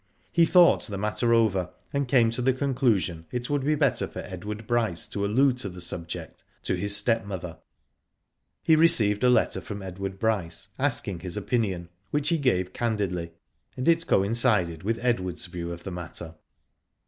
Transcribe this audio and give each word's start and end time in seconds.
He 0.31 0.45
thought 0.47 0.81
the 0.87 0.97
matter 0.97 1.31
over, 1.31 1.69
and 1.93 2.07
came 2.07 2.31
to 2.31 2.41
the 2.41 2.53
conclusion 2.53 3.27
it 3.31 3.51
would 3.51 3.63
be 3.63 3.75
better 3.75 4.07
for 4.07 4.17
Edward 4.21 4.65
Bryce 4.65 5.05
to 5.09 5.23
allude 5.23 5.57
to 5.59 5.69
the 5.69 5.79
subject 5.79 6.43
to 6.63 6.73
his 6.75 6.97
stepmother. 6.97 7.59
He 8.63 8.75
received 8.75 9.23
a 9.23 9.29
letter 9.29 9.61
from 9.61 9.83
Edward 9.83 10.17
Bryce, 10.17 10.69
asking 10.79 11.19
his 11.19 11.37
opinion, 11.37 11.89
which 12.09 12.29
he 12.29 12.39
gave 12.39 12.73
candidly, 12.73 13.33
and 13.77 13.87
it 13.87 14.07
coin 14.07 14.33
cided 14.33 14.81
with 14.81 14.97
Edward's 15.05 15.45
view 15.45 15.71
of 15.71 15.83
the 15.83 15.91
matter. 15.91 16.33